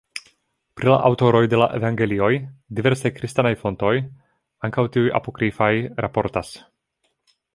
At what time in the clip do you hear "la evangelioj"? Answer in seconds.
1.63-2.29